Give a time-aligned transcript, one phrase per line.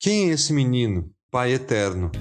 [0.00, 1.10] Quem é esse menino?
[1.28, 2.12] Pai eterno.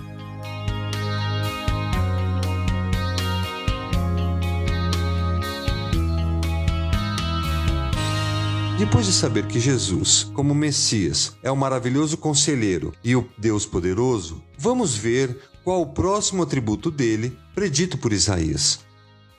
[8.79, 14.43] Depois de saber que Jesus, como Messias, é o maravilhoso conselheiro e o Deus poderoso,
[14.57, 18.79] vamos ver qual o próximo atributo dele, predito por Isaías.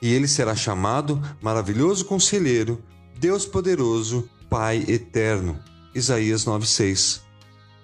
[0.01, 2.81] E ele será chamado Maravilhoso Conselheiro,
[3.19, 5.59] Deus Poderoso, Pai Eterno.
[5.93, 7.27] Isaías 9:6.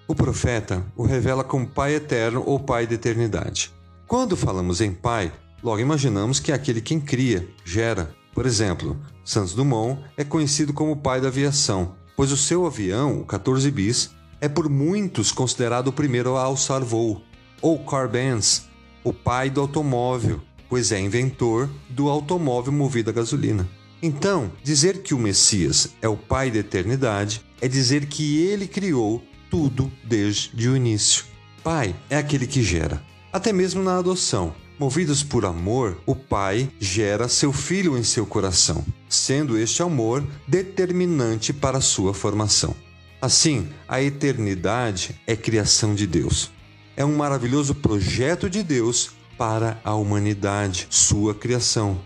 [0.08, 3.72] O profeta o revela como Pai Eterno ou Pai da Eternidade.
[4.06, 9.54] Quando falamos em Pai, logo imaginamos que é aquele quem cria, gera, por exemplo, Santos
[9.54, 14.10] Dumont é conhecido como o pai da aviação, pois o seu avião, o 14 bis,
[14.40, 17.22] é por muitos considerado o primeiro a alçar voo.
[17.60, 18.68] Ou Carl Benz,
[19.02, 23.66] o pai do automóvel, pois é inventor do automóvel movido a gasolina.
[24.00, 29.24] Então, dizer que o Messias é o pai da eternidade é dizer que ele criou
[29.50, 31.24] tudo desde o início.
[31.62, 34.54] Pai é aquele que gera, até mesmo na adoção.
[34.78, 41.52] Movidos por amor, o pai gera seu filho em seu coração, sendo este amor determinante
[41.52, 42.74] para sua formação.
[43.20, 46.50] Assim, a eternidade é criação de Deus.
[46.94, 51.98] É um maravilhoso projeto de Deus para a humanidade, sua criação.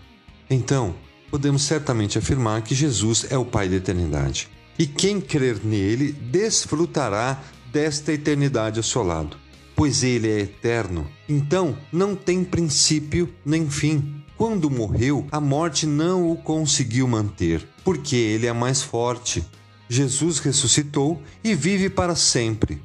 [0.49, 0.95] Então,
[1.29, 4.49] podemos certamente afirmar que Jesus é o Pai da eternidade.
[4.77, 7.41] E quem crer nele desfrutará
[7.71, 9.37] desta eternidade ao seu lado
[9.81, 11.07] pois ele é eterno.
[11.27, 14.23] Então não tem princípio nem fim.
[14.37, 19.43] Quando morreu, a morte não o conseguiu manter, porque ele é mais forte.
[19.89, 22.79] Jesus ressuscitou e vive para sempre.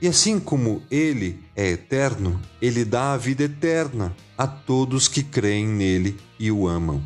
[0.00, 5.66] E assim como ele é eterno, ele dá a vida eterna a todos que creem
[5.66, 7.02] nele e o amam.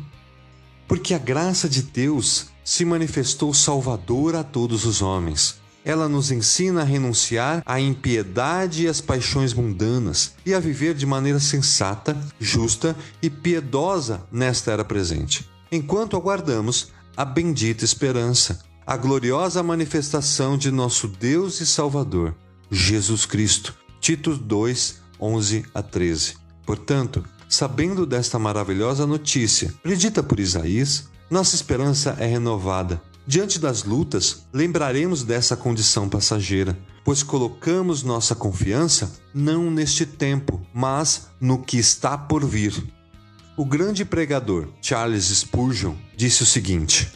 [0.91, 6.81] Porque a graça de Deus se manifestou salvadora a todos os homens ela nos ensina
[6.81, 12.95] a renunciar à impiedade e às paixões mundanas e a viver de maneira sensata, justa
[13.21, 21.07] e piedosa nesta era presente, enquanto aguardamos a bendita esperança, a gloriosa manifestação de nosso
[21.07, 22.35] Deus e Salvador,
[22.69, 23.73] Jesus Cristo.
[23.99, 26.35] Tito 2, 11 a 13.
[26.65, 34.45] Portanto, sabendo desta maravilhosa notícia, predita por Isaías, nossa esperança é renovada Diante das lutas,
[34.51, 42.17] lembraremos dessa condição passageira, pois colocamos nossa confiança não neste tempo, mas no que está
[42.17, 42.73] por vir.
[43.55, 47.11] O grande pregador Charles Spurgeon disse o seguinte: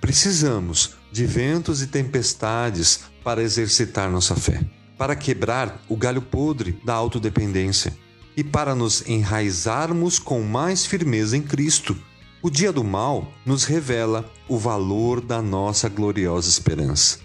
[0.00, 4.60] Precisamos de ventos e tempestades para exercitar nossa fé,
[4.98, 7.96] para quebrar o galho podre da autodependência
[8.36, 11.96] e para nos enraizarmos com mais firmeza em Cristo
[12.44, 17.18] o dia do mal nos revela o valor da nossa gloriosa esperança.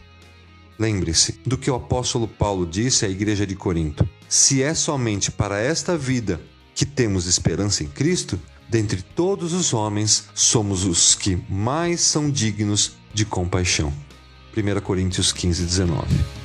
[0.80, 5.60] Lembre-se do que o apóstolo Paulo disse à igreja de Corinto: se é somente para
[5.60, 6.40] esta vida
[6.74, 8.40] que temos esperança em Cristo,
[8.70, 13.92] dentre todos os homens somos os que mais são dignos de compaixão.
[14.56, 16.39] 1 Coríntios 15, 19.